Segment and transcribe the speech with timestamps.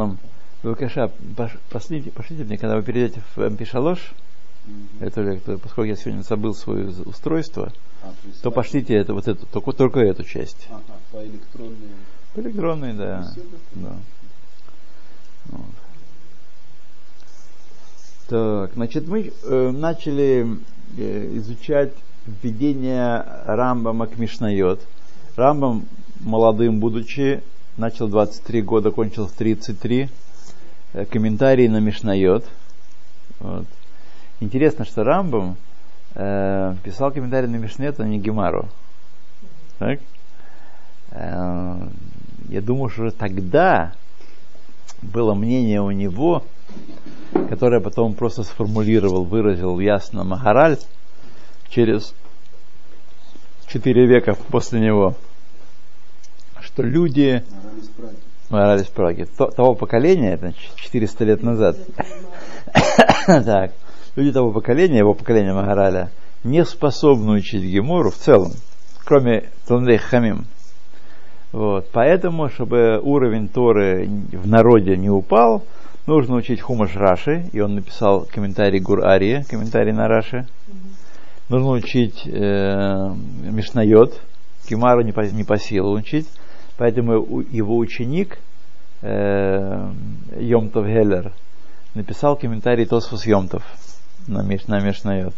[0.00, 0.18] Шалом.
[0.62, 1.10] Вы, Каша,
[1.70, 3.98] пошлите, пошлите мне, когда вы перейдете в MP3,
[5.00, 9.72] это лекция, поскольку я сегодня забыл свое устройство, а, то пошлите это, вот эту, только,
[9.72, 10.68] только эту часть.
[10.70, 11.76] Ага, по электронной.
[12.34, 13.32] По электронной, да.
[13.72, 13.96] да.
[15.46, 15.64] Вот.
[18.28, 20.58] Так, значит, мы э, начали
[20.98, 21.94] э, изучать
[22.26, 24.80] введение Рамбама к Мишнайот.
[25.36, 25.86] Рамбам,
[26.20, 27.42] молодым будучи,
[27.80, 30.08] начал 23 года, кончил в 33.
[30.92, 32.44] Э, комментарии на Мишнайот.
[33.40, 33.66] Вот.
[34.40, 35.56] Интересно, что Рамбам
[36.14, 38.68] э, писал комментарий на Мишнайот, а не Гемару.
[39.78, 40.00] Так?
[41.12, 41.88] Э,
[42.48, 43.92] я думаю, что тогда
[45.00, 46.44] было мнение у него,
[47.48, 50.76] которое потом просто сформулировал, выразил ясно Махараль
[51.70, 52.14] через
[53.66, 55.14] четыре века после него,
[56.80, 57.42] что люди
[58.48, 61.76] Мораль из Праги, того поколения, это 400 лет назад,
[63.26, 63.72] так,
[64.16, 66.10] люди того поколения, его поколения Магараля,
[66.42, 68.52] не способны учить Гемору в целом,
[69.04, 70.46] кроме Талмудей Хамим.
[71.52, 71.88] Вот.
[71.92, 75.64] Поэтому, чтобы уровень Торы в народе не упал,
[76.06, 80.46] нужно учить Хумаш Раши, и он написал комментарий Гур Ария, комментарий на Раши.
[81.48, 84.20] Нужно учить э, Мишнайот,
[84.68, 86.28] Кимару не по, не по силу учить,
[86.80, 88.38] поэтому его ученик
[89.02, 89.92] э,
[90.38, 91.30] Йомтов Геллер
[91.92, 93.62] написал комментарий Тосфус Йомтов
[94.26, 95.34] на, Миш, на Мишнайот.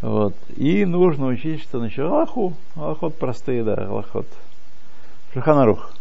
[0.00, 0.34] Вот.
[0.56, 4.26] И нужно учить, что значит Аллаху, Аллахот простые, да, Аллахот.
[5.34, 5.92] Шуханарух.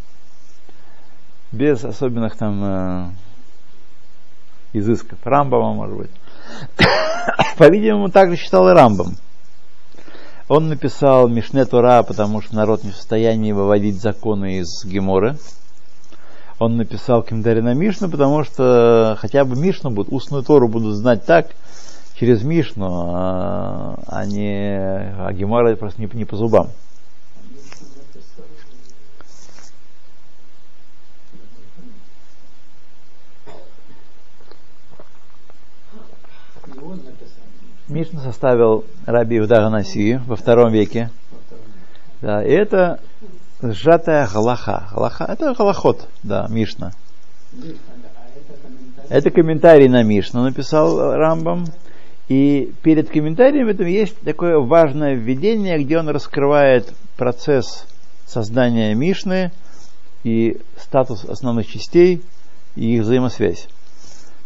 [1.52, 3.10] Без особенных там э,
[4.72, 5.20] изысков.
[5.26, 6.12] Рамбама, может быть.
[7.58, 9.18] По-видимому, также считал и Рамбам.
[10.50, 15.38] Он написал Мишне Тура, потому что народ не в состоянии выводить законы из Геморы.
[16.60, 17.24] Он написал
[17.62, 21.48] на Мишну, потому что хотя бы Мишну будут, устную Тору будут знать так,
[22.20, 26.70] через Мишну, а, а не а Гемора просто не, не по зубам.
[37.90, 39.70] Мишну составил Раби Иуда
[40.26, 41.10] во втором веке.
[42.22, 43.00] Да, и это
[43.62, 44.88] сжатая галаха.
[44.94, 46.94] Галаха это галахот, да, Мишна.
[49.10, 51.66] Это комментарий на Мишну написал Рамбам.
[52.30, 57.86] И перед комментарием этом есть такое важное введение, где он раскрывает процесс
[58.26, 59.52] создания Мишны
[60.24, 62.22] и статус основных частей
[62.76, 63.68] и их взаимосвязь.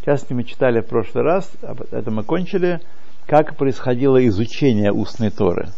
[0.02, 1.52] В мы читали в прошлый раз,
[1.92, 2.82] это мы кончили,
[3.28, 5.70] как происходило изучение устной Торы.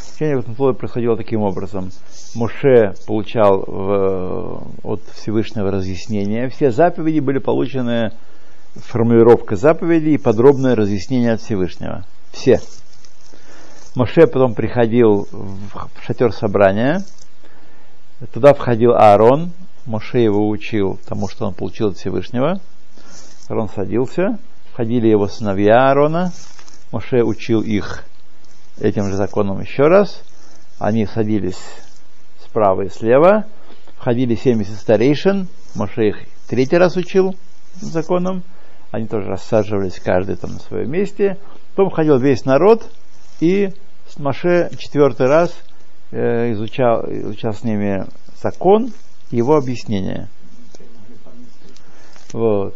[0.00, 1.90] Изучение устной Торы происходило таким образом.
[2.34, 6.48] Моше получал в, от Всевышнего разъяснения.
[6.48, 8.12] Все заповеди были получены,
[8.76, 12.04] формулировка заповедей и подробное разъяснение от Всевышнего.
[12.30, 12.60] Все.
[13.96, 17.02] Моше потом приходил в шатер собрания.
[18.32, 19.50] Туда входил Аарон.
[19.84, 22.60] Моше его учил тому, что он получил от Всевышнего.
[23.48, 24.38] Аарон садился.
[24.72, 26.30] Входили его сыновья Аарона,
[26.92, 28.04] Моше учил их
[28.80, 30.22] этим же законом еще раз.
[30.78, 31.60] Они садились
[32.44, 33.46] справа и слева.
[33.96, 35.48] Входили 70 старейшин.
[35.74, 36.16] Моше их
[36.48, 37.36] третий раз учил
[37.80, 38.42] законом.
[38.90, 41.36] Они тоже рассаживались каждый там на своем месте.
[41.74, 42.90] Потом входил весь народ.
[43.40, 43.70] И
[44.16, 45.54] Моше четвертый раз
[46.10, 48.06] э, изучал, изучал с ними
[48.42, 48.92] закон
[49.30, 50.28] его объяснение.
[52.32, 52.74] Вот.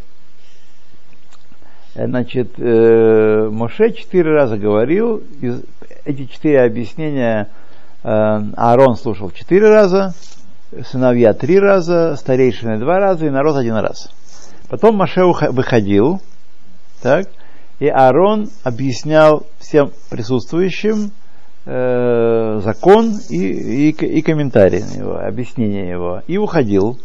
[1.94, 5.62] Значит, э, Моше четыре раза говорил, из,
[6.06, 7.50] эти четыре объяснения
[8.02, 10.14] э, Аарон слушал четыре раза,
[10.86, 14.10] сыновья три раза, старейшины два раза и народ один раз.
[14.70, 16.22] Потом Моше выходил,
[17.02, 17.26] так,
[17.78, 21.10] и Аарон объяснял всем присутствующим
[21.66, 26.98] э, закон и, и, и комментарий его, объяснение его, и уходил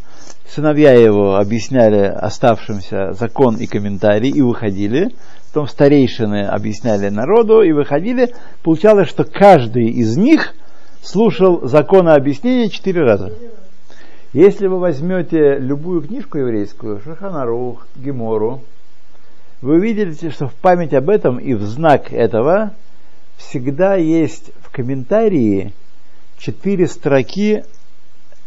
[0.47, 5.09] сыновья его объясняли оставшимся закон и комментарий и выходили.
[5.47, 8.33] Потом старейшины объясняли народу и выходили.
[8.63, 10.53] Получалось, что каждый из них
[11.01, 13.33] слушал закон и объяснение четыре раза.
[14.33, 18.61] Если вы возьмете любую книжку еврейскую, Шаханарух, Гемору,
[19.61, 22.73] вы увидите, что в память об этом и в знак этого
[23.37, 25.73] всегда есть в комментарии
[26.37, 27.63] четыре строки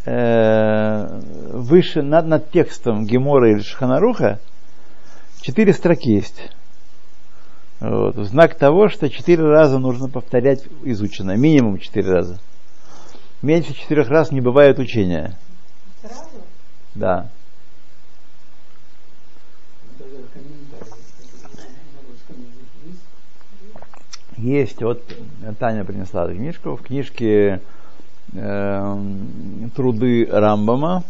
[0.05, 1.21] э,
[1.53, 4.39] выше, над, над текстом Гемора или Шханаруха,
[5.41, 6.51] четыре строки есть.
[7.81, 11.37] Вот, в знак того, что четыре раза нужно повторять изучено.
[11.37, 12.39] Минимум четыре раза.
[13.41, 15.39] Меньше четырех раз не бывает учения.
[16.03, 16.43] Сразу?
[16.95, 17.31] Да.
[24.37, 25.03] Есть, вот
[25.59, 26.77] Таня принесла книжку.
[26.77, 27.61] В книжке
[28.33, 29.05] э,
[29.75, 31.05] труды Рамбама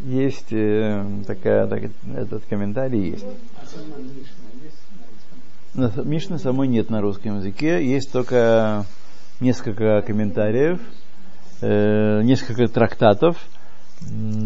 [0.00, 1.82] есть э, такая, так,
[2.16, 3.26] этот комментарий есть.
[5.74, 8.84] Мишны самой нет на русском языке, есть только
[9.40, 10.80] несколько комментариев,
[11.60, 13.36] э, несколько трактатов.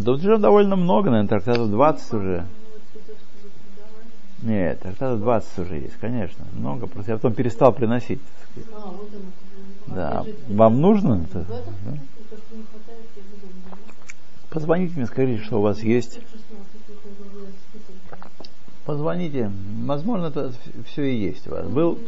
[0.05, 2.46] Тут уже довольно много, наверное, трактатов 20 уже.
[4.43, 6.87] Нет, трактатов 20 уже есть, конечно, много.
[6.87, 8.20] Просто я потом перестал приносить.
[9.87, 10.25] Да.
[10.49, 11.25] Вам нужно?
[11.25, 11.44] Это?
[11.44, 11.99] Да?
[14.50, 16.21] Позвоните мне, скажите, что у вас есть.
[18.85, 19.50] Позвоните.
[19.85, 20.53] Возможно, это
[20.87, 21.69] все и есть у вас.
[21.69, 21.99] Был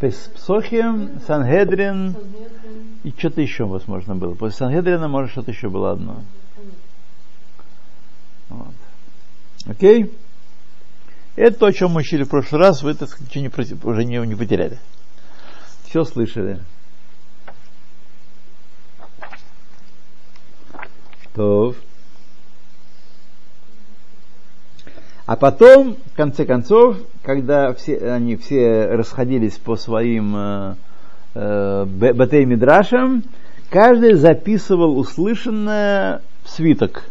[0.00, 2.16] Псохим, Сангедрин
[3.04, 4.34] и что-то еще, возможно, было.
[4.34, 6.22] После Сангедрина, может, что-то еще было одно.
[8.48, 8.74] Вот.
[9.66, 10.12] Окей?
[11.36, 13.36] Это то, о чем мы учили в прошлый раз, вы, так сказать,
[13.84, 14.78] уже не, не потеряли.
[15.88, 16.58] Все слышали.
[21.34, 21.74] То.
[25.24, 30.74] А потом, в конце концов, когда все, они все расходились по своим э,
[31.34, 33.24] э, батей мидрашам,
[33.70, 37.04] каждый записывал услышанное в свиток,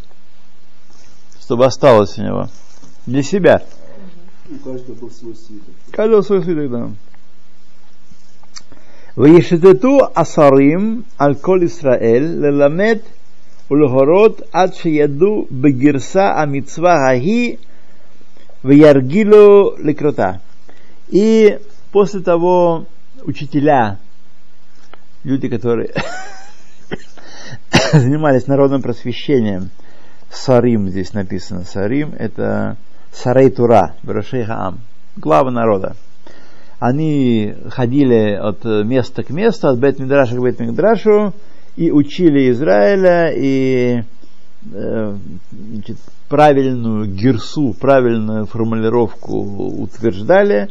[1.39, 2.50] чтобы осталось у него
[3.07, 3.63] для себя.
[4.50, 5.73] У каждого был свой свиток.
[5.91, 6.89] Каждого свой свиток, да.
[9.19, 12.99] וישתתו עשרים על כל ישראל ללמד
[13.70, 17.56] ולהורות עד שידעו בגרסה המצווה ההיא
[18.64, 20.32] וירגילו לקרותה.
[21.12, 21.58] И
[21.93, 22.84] после того
[23.25, 23.99] учителя,
[25.25, 25.93] люди, которые
[27.93, 29.70] занимались народным просвещением,
[30.31, 32.76] Сарим здесь написано, Сарим это
[33.12, 34.81] Сарей Тура, Брошей Хаам,
[35.17, 35.94] глава народа.
[36.79, 41.33] они ходили от места к месту, от Бет Мидраша к Бет Мидрашу,
[41.75, 44.03] и учили Израиля, и
[44.71, 45.18] э,
[45.51, 45.97] значит,
[46.29, 49.39] правильную гирсу, правильную формулировку
[49.81, 50.69] утверждали,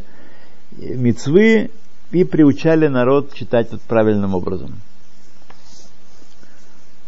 [0.76, 1.70] мецвы,
[2.12, 4.80] и приучали народ читать это правильным образом.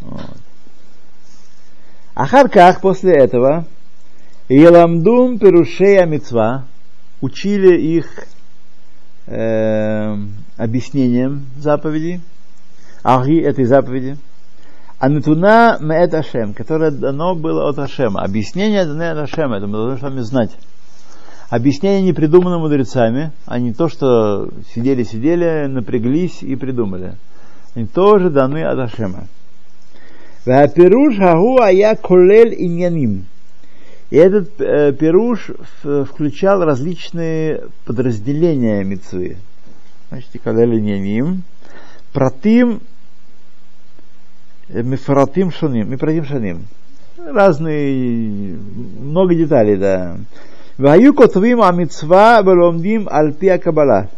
[0.00, 0.36] Вот.
[2.14, 3.64] Ахарках после этого
[4.48, 6.64] Еламдум Перушея Мицва
[7.20, 8.26] учили их
[9.28, 10.16] э,
[10.56, 12.20] объяснением заповеди,
[13.02, 14.16] Аги этой заповеди,
[14.98, 18.22] Анатуна Меэт Ашем, которое дано было от Ашема.
[18.22, 20.50] Объяснение дано от Ашема, это мы должны с вами знать.
[21.50, 27.14] Объяснение не придумано мудрецами, а не то, что сидели-сидели, напряглись и придумали.
[27.74, 29.28] Они тоже даны от Ашема.
[34.10, 35.50] И этот э, пируш
[35.82, 39.36] включал различные подразделения мецвы.
[40.08, 41.42] Значит, колель иньяним.
[42.12, 42.80] Протим
[44.68, 46.66] Мифаратим шаним, мифаратим шаним.
[47.16, 48.58] Разные,
[49.00, 50.18] много деталей, да.
[50.76, 54.08] Ваю котвим амитсва баломдим альпия кабала.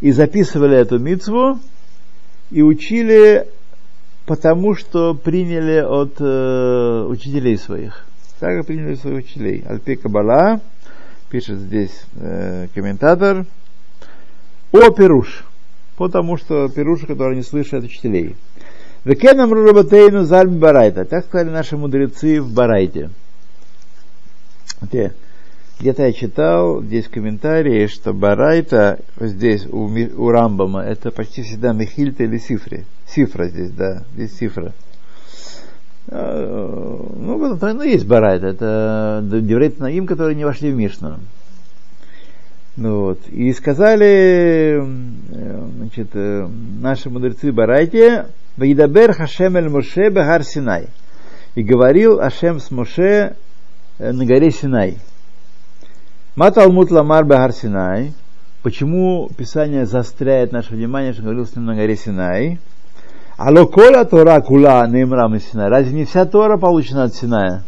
[0.00, 1.58] И записывали эту мицву
[2.50, 3.48] и учили
[4.26, 8.06] потому, что приняли от э, учителей своих.
[8.44, 9.64] Так и приняли своих учителей.
[9.66, 10.60] Альпи Кабала,
[11.30, 13.46] пишет здесь э, комментатор,
[14.70, 15.46] о Перуш,
[15.96, 18.36] потому что Перуш, который не слышит учителей.
[19.06, 21.06] וכן אמרו רבותינו ז״ל בברייתא.
[21.06, 23.08] Так сказали наши мудрецы в Барайте.
[24.82, 32.24] Где-то я читал, здесь комментарии, что Барайта, здесь у, у Рамбама, это почти всегда Мехильта
[32.24, 32.84] или Сифри.
[33.08, 34.74] Сифра здесь, да, здесь Сифра.
[36.08, 41.18] А, ну, в этом ну, есть Барайта, это דברי תנאים, которые не вошли в Мишну.
[42.76, 43.20] Ну, вот.
[43.28, 44.82] И сказали
[45.76, 46.48] значит, э,
[46.80, 50.88] наши мудрецы Барайте, Вайдабер Хашем эль Моше Бехар Синай.
[51.54, 53.36] И говорил Ашем с Моше
[53.98, 54.98] э, на горе Синай.
[56.34, 58.12] Маталмут Ламар Бехар Синай.
[58.64, 62.58] Почему Писание заостряет наше внимание, что говорил с ним на горе Синай?
[63.36, 65.68] Алло кола Тора кула неймрам Синай.
[65.68, 67.62] Разве не вся Тора получена от Синая?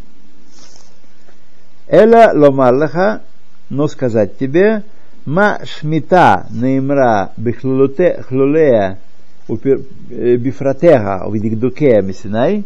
[1.88, 3.22] Эла ломарлаха,
[3.68, 4.82] но сказать тебе,
[5.24, 8.98] ма шмита неймра бихлулея
[9.48, 12.64] Э, бифратега увидикдукея Мессинай,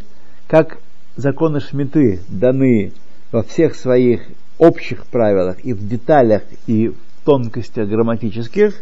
[0.48, 0.78] как
[1.14, 2.92] законы Шмиты даны
[3.32, 4.22] во всех своих
[4.56, 6.94] общих правилах и в деталях и в
[7.26, 8.74] тонкостях грамматических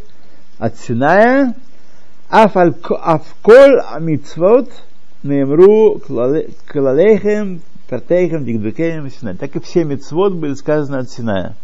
[0.58, 1.54] от Синая,
[2.30, 4.70] Афколь Амитсвот
[5.22, 6.00] Неймру
[6.66, 9.34] Клалехем Пертейхем Дигдукеем Синай.
[9.34, 11.56] Так и все мицвод были сказаны от Синая.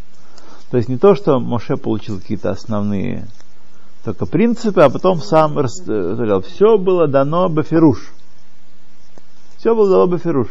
[0.70, 3.26] То есть не то, что Моше получил какие-то основные
[4.04, 6.42] только принципы, а потом сам рассказал.
[6.42, 8.12] Все было дано Бафируш.
[9.58, 10.48] Все было дано Бафируш.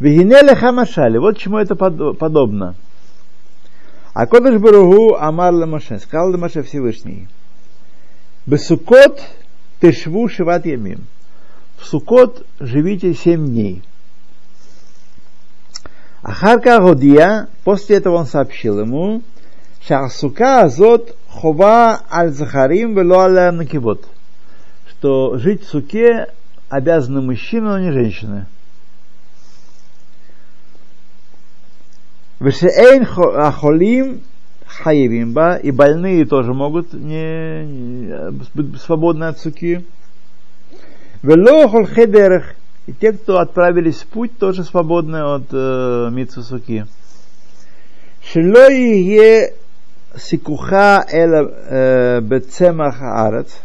[0.00, 1.18] Вегинеле хамашали.
[1.18, 2.74] Вот чему это подобно.
[4.12, 6.00] А Кодыш Баругу Амар Ламаше.
[6.00, 7.28] Сказал Ламаше Всевышний.
[8.48, 9.20] Бесукот
[9.78, 11.04] тышву шиват ямим.
[11.76, 13.82] В Сукот живите семь дней.
[16.22, 19.22] Ахарка Годия, после этого он сообщил ему,
[19.86, 24.06] Шахсука Азот Хова Аль Захарим Вело Аль Накибот,
[24.88, 26.28] что жить в суке
[26.70, 28.46] обязаны мужчины, но не женщины.
[32.40, 34.22] Вешеэйн Ахолим
[34.82, 39.84] Хаевимба, и больные тоже могут не, не свободны от суки.
[41.22, 42.54] Вело Хедерах,
[42.86, 46.86] и те, кто отправились в путь, тоже свободны от э, Митсу суки.
[50.16, 53.60] Сикуха эла э, бецемах арец,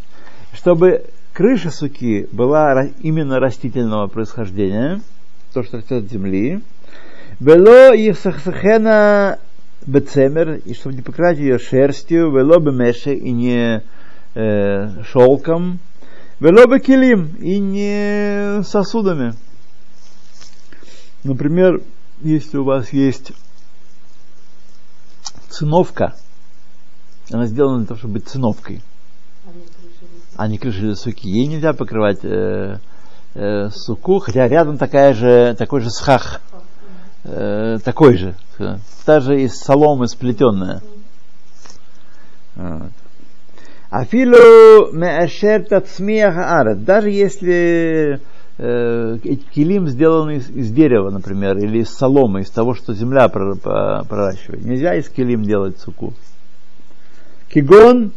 [0.53, 5.01] чтобы крыша суки была именно растительного происхождения,
[5.53, 6.61] то, что растет от земли.
[7.39, 9.39] Вело Евсахсахена
[9.85, 13.83] бецемер, и чтобы не покрыть ее шерстью, вело бемеше, и не
[14.35, 15.79] э, шелком,
[16.39, 19.33] вело бекилим, и не сосудами.
[21.23, 21.81] Например,
[22.21, 23.31] если у вас есть
[25.49, 26.15] циновка,
[27.31, 28.81] она сделана для того, чтобы быть циновкой,
[30.35, 31.29] а не крышей для суки.
[31.29, 32.79] Ей нельзя покрывать э,
[33.35, 36.41] э, суку, хотя рядом такая же, такой же схах,
[37.23, 38.35] э, такой же,
[39.05, 40.81] та же из соломы сплетенная.
[43.89, 46.83] Афилу меашер тацмиях арат.
[46.83, 48.19] Даже если
[48.57, 49.17] э,
[49.53, 54.65] килим сделан из, из дерева, например, или из соломы, из того, что земля проращивает.
[54.65, 56.13] Нельзя из килим делать суку.
[57.49, 58.13] Кигон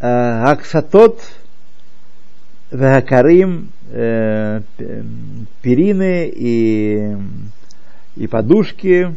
[0.00, 1.20] Аксатот
[2.70, 3.70] Вахакарим
[5.62, 7.16] перины и,
[8.18, 9.16] и подушки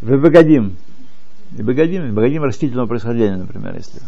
[0.00, 0.76] Выбогодим.
[1.56, 4.00] И богодим, богодим растительного происхождения, например, если.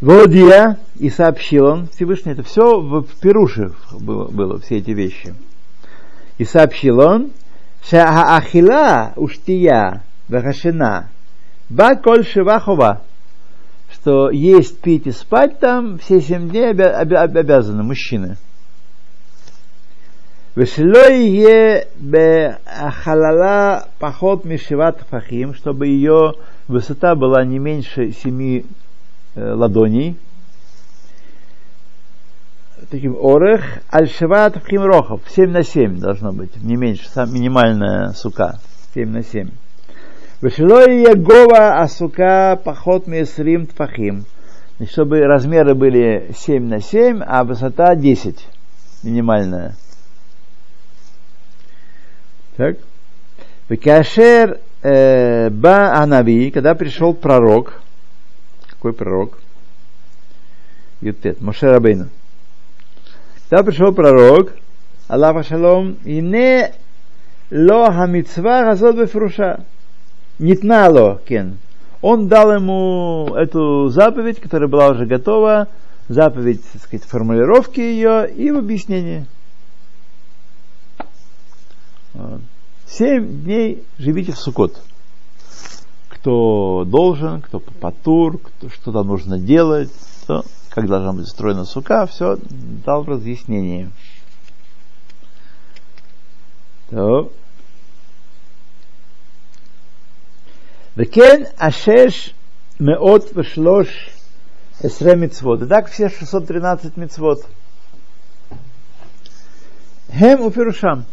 [0.00, 5.34] Володия и сообщил он, Всевышний, это все в Перуше было, было, все эти вещи.
[6.38, 7.30] И сообщил он,
[7.90, 11.08] Ахила уштия вахашина
[11.68, 13.02] Ба коль шивахова,
[13.90, 18.36] что есть, пить и спать там все семь дней обя- обя- обязаны мужчины.
[20.56, 21.86] Вешлое
[23.04, 26.32] халала поход мишиват фахим, чтобы ее
[26.66, 28.64] высота была не меньше семи
[29.34, 30.16] э, ладоней.
[32.90, 38.58] Таким орех, аль-шиват фахим рохов, 7 на 7 должно быть, не меньше, сам минимальная сука,
[38.94, 39.50] 7 на 7.
[40.40, 44.24] Вешелой Егова Асука Пахот Месрим Тфахим.
[44.90, 48.46] Чтобы размеры были 7 на 7, а высота 10
[49.02, 49.74] минимальная.
[52.56, 52.78] Так.
[53.68, 57.80] Векашер э, Ба Анави, когда пришел пророк,
[58.66, 59.38] какой пророк?
[61.02, 62.08] Ютет, Моше Рабейна.
[63.50, 64.52] Когда пришел пророк,
[65.08, 66.72] Аллах Шалом, и не
[67.50, 69.64] ло хамицва газот бефруша
[70.38, 71.58] Нитнало кен.
[72.00, 75.68] Он дал ему эту заповедь, которая была уже готова,
[76.08, 79.26] заповедь, так сказать, формулировки ее и в объяснении.
[82.86, 84.80] Семь дней живите в Сукот.
[86.08, 89.90] Кто должен, кто по патур, кто, что там нужно делать,
[90.26, 92.38] то, как должна быть устроена сука, все
[92.84, 93.90] дал разъяснение.
[96.90, 97.32] То.
[100.94, 102.34] Векен ашеш
[102.78, 103.88] меот вешлош
[104.80, 105.62] эсре мицвод.
[105.62, 107.46] Итак, все 613 мицвод.
[110.10, 111.04] Хем уфирушам.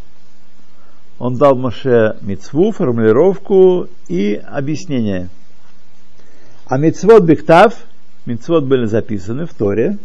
[1.24, 5.30] Он дал Моше мецву, формулировку и объяснение.
[6.66, 7.76] А мецвод бектав,
[8.26, 10.00] мецвод были записаны в Торе,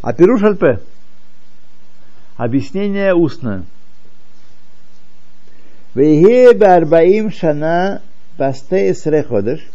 [0.00, 0.80] а пируш альпе,
[2.38, 3.64] объяснение устное.
[5.94, 8.00] Вейге барбаим шана
[8.38, 9.68] Пастеис Реходыш,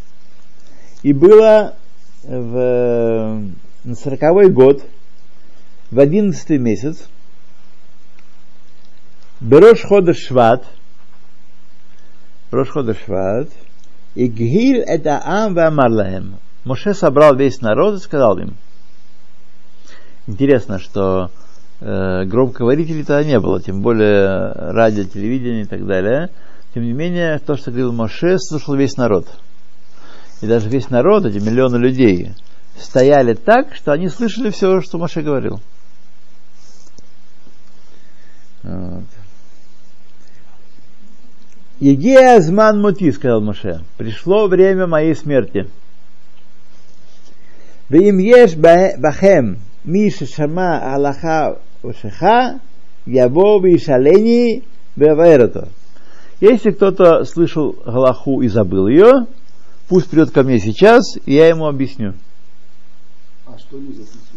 [1.04, 1.76] и было
[2.24, 3.44] в,
[3.84, 4.84] на сороковой год,
[5.92, 7.10] в одиннадцатый месяц,
[9.44, 10.64] Берош Ходыш Шват,
[12.50, 13.50] Рош Ходыш Шват,
[14.16, 16.38] и Гиль это Ам Вамарлахем.
[16.64, 18.56] Моше собрал весь народ и сказал им.
[20.28, 21.30] Интересно, что
[21.82, 26.30] э, громкоговорителей тогда не было, тем более радио, телевидение и так далее.
[26.74, 29.28] Тем не менее, то, что говорил Моше, слушал весь народ.
[30.40, 32.32] и даже весь народ, эти миллионы людей,
[32.80, 35.60] стояли так, что они слышали все, что Маше говорил.
[38.64, 39.04] Вот.
[41.84, 45.68] Егея Азман Мути, сказал Маше, пришло время моей смерти.
[47.90, 52.62] Вим еш бахем миша шама Аллаха ушеха
[53.06, 54.64] яво вишалени
[54.96, 55.68] бевайрато.
[56.40, 59.28] Если кто-то слышал Галаху и забыл ее,
[59.90, 62.14] пусть придет ко мне сейчас, и я ему объясню.
[63.46, 64.33] А что не записывали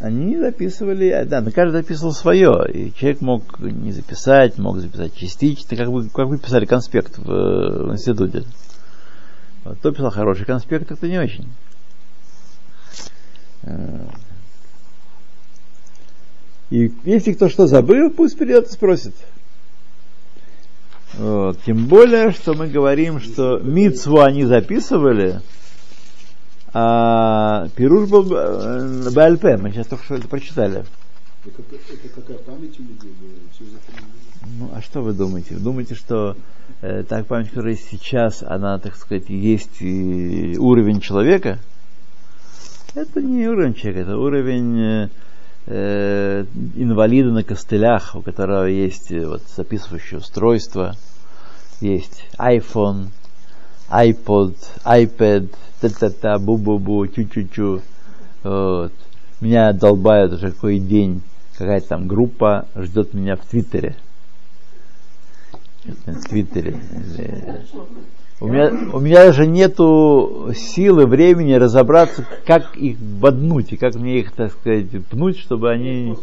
[0.00, 5.76] Они записывали, да, но каждый записывал свое, и человек мог не записать, мог записать частично,
[5.76, 8.44] как вы, как вы писали конспект в, в институте.
[9.62, 11.52] Вот, кто писал хороший конспект, а кто не очень.
[13.62, 14.06] Э,
[16.70, 19.14] и если кто что забыл, пусть придет и спросит.
[21.14, 21.60] Вот.
[21.66, 25.42] Тем более, что мы говорим, что Мицву они записывали,
[26.72, 30.84] а Пируш был э, БЛП, мы сейчас только что это прочитали.
[31.44, 33.14] Это, это какая память у людей
[34.58, 35.54] Ну, а что вы думаете?
[35.54, 36.36] Вы думаете, что
[36.82, 41.58] э, та память, которая есть сейчас, она, так сказать, есть и уровень человека?
[42.94, 45.08] Это не уровень человека, это уровень э,
[45.66, 46.44] э,
[46.76, 50.94] инвалида на костылях, у которого есть э, вот, записывающее устройство,
[51.80, 53.08] есть iPhone,
[53.90, 54.54] iPod,
[54.84, 55.48] iPad,
[55.80, 57.82] та-та-та, бу-бу-бу, чу-чу-чу.
[58.42, 58.92] Вот.
[59.40, 61.22] Меня долбают уже какой день.
[61.58, 63.96] Какая-то там группа ждет меня в Твиттере.
[65.84, 66.80] В Твиттере.
[68.40, 74.20] У меня, у меня даже нету силы, времени разобраться, как их боднуть и как мне
[74.20, 76.16] их, так сказать, пнуть, чтобы они...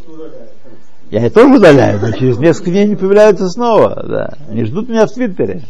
[1.10, 4.04] Я их тоже удаляю, но через несколько дней они появляются снова.
[4.06, 4.36] Да.
[4.48, 5.62] Они ждут меня в Твиттере.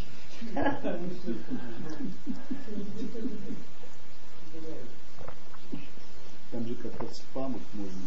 [6.51, 8.01] Там же как раз спамов можно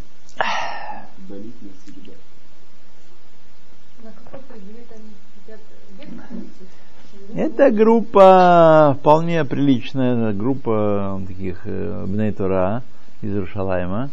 [1.26, 2.14] удалить навсегда.
[4.04, 5.12] На какой предмет они
[5.46, 5.60] хотят
[6.00, 6.50] лекции?
[7.44, 12.84] Это группа вполне приличная, группа таких э, Бней Тора
[13.24, 14.12] из Иерушалайма,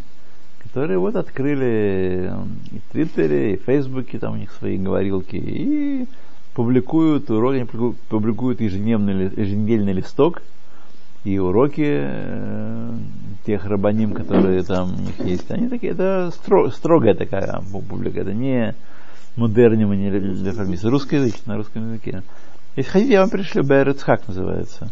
[0.63, 2.33] которые вот открыли
[2.73, 6.07] и в Твиттере, и в Фейсбуке, там у них свои говорилки, и
[6.55, 7.67] публикуют уроки,
[8.09, 10.41] публикуют ежедневный, еженедельный листок
[11.25, 12.95] и уроки э,
[13.45, 15.51] тех рабаним, которые там у них есть.
[15.51, 18.75] Они такие, это стро- строгая такая публика, это не
[19.37, 22.23] модерним, не реформист, русскоязычный, на русском языке.
[22.79, 24.89] Если хотите, я вам пришлю, Берецхак называется.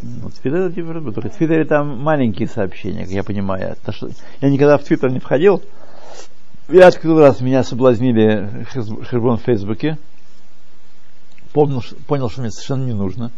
[0.00, 1.28] Ну, Твиттер это типа Фейсбука.
[1.28, 3.76] В Твиттере там маленькие сообщения, как я понимаю.
[3.84, 4.08] То, что
[4.40, 5.62] я никогда в Твиттер не входил.
[6.70, 9.98] Я открыл раз, меня соблазнили Хербон в Фейсбуке.
[11.52, 13.32] Помнил, понял, что мне совершенно не нужно.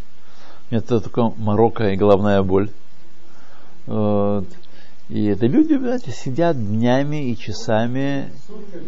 [0.70, 2.70] Мне это только Марокко и головная боль.
[3.86, 4.46] Вот.
[5.12, 8.30] И это люди, знаете, сидят днями и часами,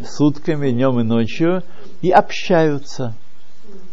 [0.06, 1.62] сутками, днем и ночью,
[2.00, 3.14] и общаются.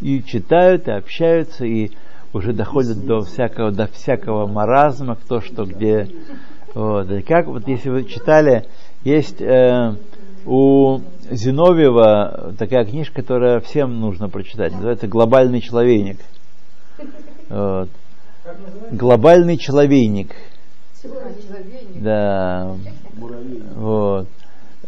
[0.00, 1.90] И читают, и общаются, и
[2.32, 6.08] уже доходят до всякого, до всякого маразма, кто что где.
[6.72, 7.10] Вот.
[7.10, 8.64] И как вот если вы читали,
[9.04, 9.94] есть э,
[10.46, 14.72] у Зиновьева такая книжка, которая всем нужно прочитать.
[14.72, 16.20] Называется «Глобальный человейник».
[17.50, 17.90] Вот.
[18.90, 20.30] «Глобальный человейник».
[22.00, 22.74] Да.
[23.74, 24.28] Вот.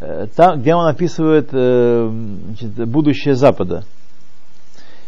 [0.01, 2.11] Э, Там, где он описывает э,
[2.47, 3.85] значит, будущее Запада.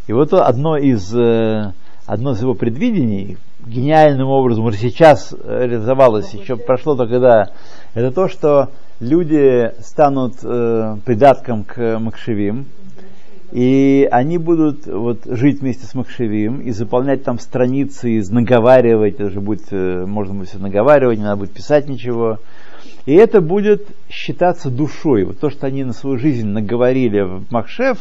[0.06, 1.72] И вот одно из, э,
[2.06, 7.50] одно из его предвидений, гениальным образом уже сейчас реализовалось, еще прошло только да,
[7.94, 12.66] это то, что люди станут э, придатком к Макшевим,
[13.52, 19.30] и они будут вот, жить вместе с Макшевим и заполнять там страницы, и наговаривать, это
[19.30, 22.38] же будет, э, можно будет все наговаривать, не надо будет писать ничего.
[23.06, 25.24] И это будет считаться душой.
[25.24, 27.98] Вот то, что они на свою жизнь наговорили в Махшев,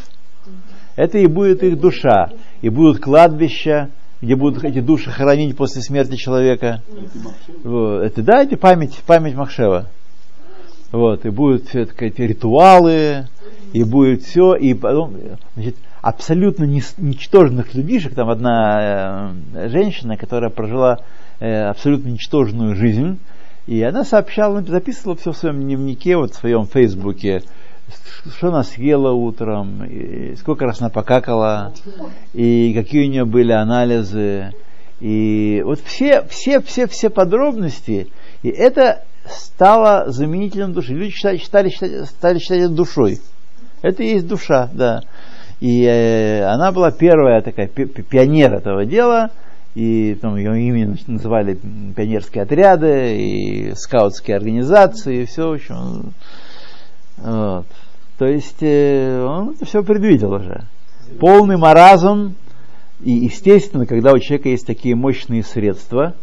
[0.96, 2.32] это и будет их душа.
[2.62, 6.82] И будут кладбища, где будут эти души хоронить после смерти человека.
[7.64, 8.02] Вот.
[8.02, 9.88] Это, да, это память, память Махшева.
[10.92, 13.28] Вот, и будут так сказать, ритуалы,
[13.76, 15.16] и будет все, и потом,
[15.56, 21.00] значит, абсолютно ничтожных людишек, там одна э, женщина, которая прожила
[21.42, 23.20] э, абсолютно ничтожную жизнь,
[23.68, 27.44] и она сообщала, записывала все в своем дневнике, вот в своем фейсбуке,
[28.38, 29.82] что она съела утром,
[30.40, 31.74] сколько раз она покакала,
[32.34, 34.54] и какие у нее были анализы,
[35.02, 38.08] и вот все, все, все, все подробности,
[38.42, 40.94] и это стало заменителем души.
[40.94, 43.20] Люди считали, считали, считали- стали считать это душой.
[43.86, 45.02] Это и есть душа, да.
[45.60, 49.30] И э, она была первая такая пи- пи- пионер этого дела,
[49.76, 51.54] и там ее имя называли
[51.96, 56.14] пионерские отряды, и скаутские организации, и все, в общем.
[57.18, 57.68] Вот.
[58.18, 60.64] То есть э, он это все предвидел уже.
[61.20, 62.34] Полный маразм,
[63.02, 66.16] и естественно, когда у человека есть такие мощные средства,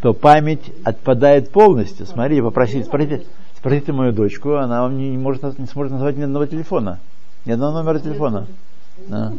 [0.00, 2.06] то память отпадает полностью.
[2.06, 3.24] Смотрите, попросите, спросите,
[3.68, 7.00] спросите мою дочку, она вам не, не может, не сможет назвать ни одного телефона,
[7.44, 8.46] ни одного номера телефона.
[9.08, 9.32] Да.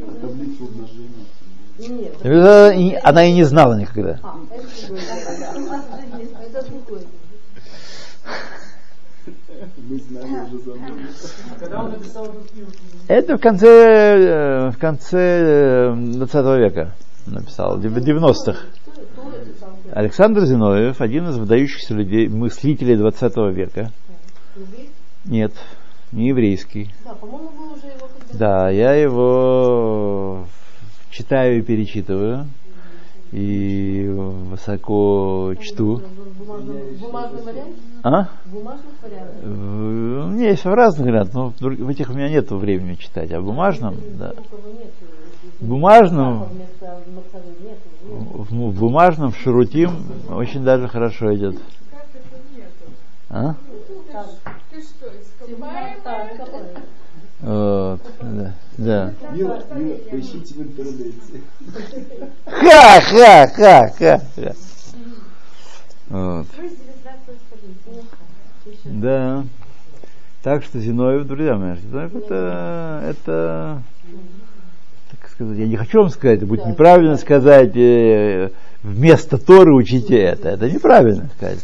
[3.03, 4.19] Она и не знала никогда.
[4.21, 4.35] А,
[13.07, 16.93] это в конце, э, в конце э, 20 века
[17.25, 18.35] написал, в 90-х.
[18.35, 19.75] Кто кто это сам?
[19.91, 23.91] Александр Зиновьев, один из выдающихся людей, мыслителей 20 века.
[25.25, 25.53] Нет,
[26.11, 26.89] не еврейский.
[27.05, 30.45] Да, по-моему, вы уже его Да, я его
[31.11, 32.47] читаю и перечитываю.
[33.31, 35.97] И высоко чту.
[35.97, 37.73] В бумажном, варианте?
[38.01, 38.27] А?
[38.45, 39.45] В бумажном варианте?
[39.45, 43.31] В- У меня есть в разных вариантах, но в этих у меня нет времени читать.
[43.31, 44.31] А в бумажном, да.
[44.31, 44.91] У кого нет.
[45.59, 46.47] В бумажном,
[48.07, 49.91] в бумажном шарутим
[50.29, 51.55] очень даже хорошо идет.
[53.29, 53.55] А?
[54.71, 55.05] Ты что.
[57.41, 59.13] Вот, да, да.
[59.31, 61.41] Мила, Мила, поищите в интернете.
[62.45, 64.21] Ха, ха, ха, ха.
[64.35, 64.53] ха.
[66.09, 66.47] Вот.
[66.57, 68.05] Вы из 19 столетия.
[68.65, 68.79] Еще.
[68.85, 69.45] Да.
[70.41, 73.83] Так что Зиновьев, друзья мои, Зиновьев это, это,
[75.11, 78.49] так сказать, я не хочу вам сказать, это будет неправильно сказать, э,
[78.81, 80.49] вместо Торы учите это.
[80.49, 81.59] Это неправильно сказать.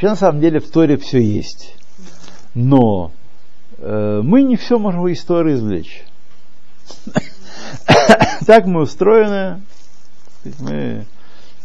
[0.00, 1.74] Вообще, на самом деле, в Торе все есть.
[2.54, 3.12] Но
[3.76, 6.04] э, мы не все можем из Торы извлечь.
[8.46, 9.60] Так мы устроены,
[10.60, 11.04] мы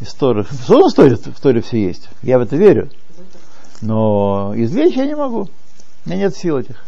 [0.02, 0.44] из Торы.
[0.44, 2.10] Что Торе, в Торе все есть?
[2.22, 2.90] Я в это верю.
[3.82, 5.44] Но извлечь я не могу.
[6.06, 6.84] У меня нет сил этих.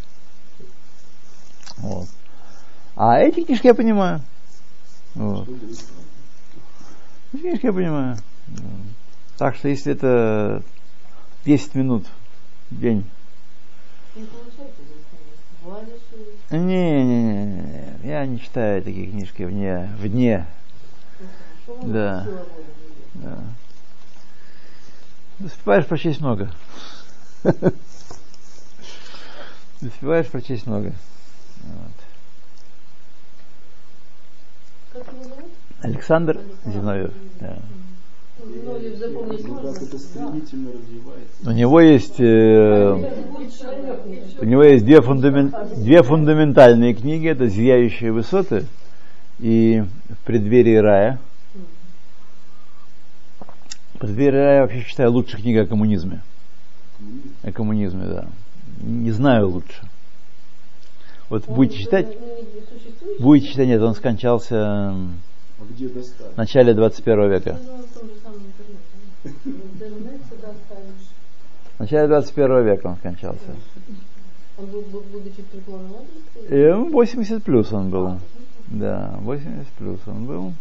[1.78, 2.10] Вот.
[2.98, 4.22] А эти книжки я понимаю.
[5.16, 5.48] Вот.
[7.32, 8.18] Эти книжки я понимаю.
[9.38, 10.62] Так что если это
[11.48, 12.06] 10 минут
[12.70, 13.10] в день.
[14.16, 14.28] Не
[16.52, 20.46] Не, не, не, я не читаю такие книжки вне, вне.
[21.68, 22.28] Ну, Да.
[23.14, 23.40] Да.
[25.40, 26.52] Успеваешь прочесть много.
[29.82, 30.92] Успеваешь прочесть много.
[31.64, 31.94] Вот.
[35.82, 37.14] Александр Зиновьев.
[37.40, 37.58] Да.
[41.46, 42.94] У него есть, э,
[44.40, 47.28] у него есть две, фундамен- две фундаментальные книги.
[47.28, 48.66] Это «Зияющие высоты»
[49.40, 51.20] и «В преддверии рая».
[53.94, 56.22] «В преддверии рая» вообще считаю лучшей книгой о коммунизме.
[57.44, 58.26] О коммунизме, да.
[58.82, 59.82] Не знаю лучше.
[61.30, 62.08] Вот будете читать,
[63.20, 64.96] будете читать, нет, он скончался
[65.60, 66.34] А где достать?
[66.34, 67.58] в начале 21 века.
[67.60, 67.84] Думаю,
[71.78, 73.56] в начале 21 века он скончался.
[74.58, 76.50] Он был, будучи в преклонном возрасте?
[76.50, 78.18] И, ну, 80 плюс он был.
[78.68, 80.54] Да, 80 плюс он был.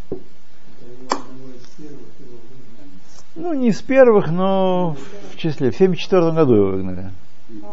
[3.35, 4.97] Ну, не из первых, но
[5.33, 5.71] в числе.
[5.71, 7.11] В 74 году его выгнали.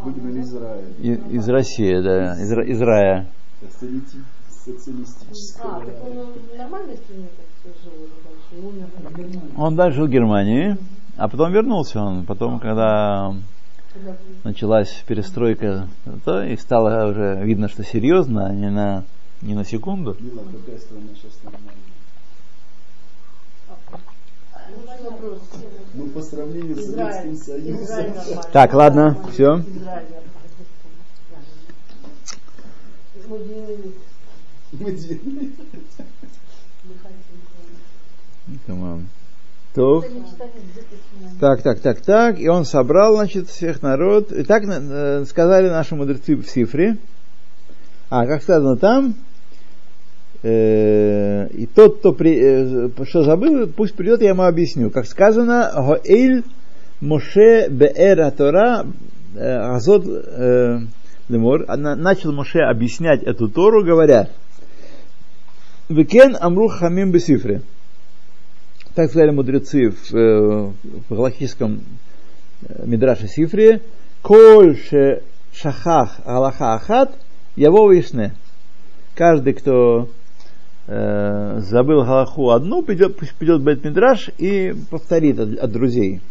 [0.04, 0.84] Выгнали из рая.
[1.00, 3.28] Из России, да, из, из рая.
[4.66, 7.28] Социалистического А, так он в нормальной стране
[7.64, 9.54] так жил уже дальше и умер в Германии.
[9.58, 10.78] Он дальше жил в Германии,
[11.18, 12.26] а потом вернулся он.
[12.26, 13.36] Потом, когда
[14.44, 15.88] началась перестройка,
[16.24, 19.04] то и стало уже видно, что серьезно, а не на,
[19.42, 20.16] не на секунду.
[20.20, 21.74] Мила, какая страна сейчас нормальная?
[25.94, 26.86] Ну, по сравнению с.
[26.86, 27.98] Советским Союзом.
[27.98, 28.44] нормально.
[28.52, 29.66] Так, ладно, Нормально.
[34.80, 34.98] Мы.
[38.66, 39.08] Тамам.
[39.74, 40.04] То.
[41.40, 42.40] Так, так, так, так.
[42.40, 44.32] И он собрал, значит, всех народ.
[44.32, 46.98] И так э, сказали наши мудрецы в Сифре.
[48.10, 49.16] А, как сказано там,
[50.44, 54.92] э, и тот, кто при, э, что забыл, пусть придет, я ему объясню.
[54.92, 56.44] Как сказано, Гоэль
[57.02, 58.86] משה באר תורה
[59.36, 60.80] הזאת э,
[61.30, 61.66] לאמר.
[61.78, 64.30] Начал Моше объяснять эту Тору, говоря,
[65.94, 67.62] וכן אמרו חכמים בספרי.
[68.96, 70.72] Так сказали мудрецы в, э,
[71.10, 71.82] в галахическом
[72.68, 73.82] э, Мидраше Сифре,
[74.22, 77.16] כל ששכח הלכה אחת,
[77.56, 78.34] יבוא וישנה.
[79.16, 80.10] каждый, кто
[80.88, 86.22] э, забыл Галаху одну, пусть придет в Бет-Мидраш и повторит от, от друзей.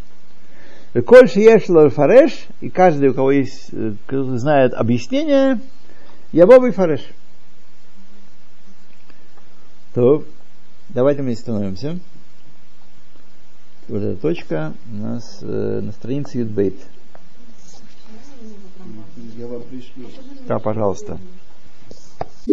[1.07, 5.61] Коль ешло фареш, и каждый, у кого есть, э, знает объяснение,
[6.33, 7.03] ябовый фареш.
[9.95, 10.25] То,
[10.89, 11.99] давайте мы становимся.
[13.89, 16.77] Вот эта точка у нас э, на странице Юдбейт.
[19.37, 20.09] Я вам пришлю.
[20.49, 21.19] Да, пожалуйста.